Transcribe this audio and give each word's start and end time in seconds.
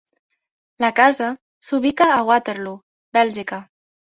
La 0.83 0.89
Casa 0.99 1.27
s'ubica 1.67 2.09
a 2.15 2.17
Waterloo, 2.31 2.77
Bèlgica. 3.19 3.65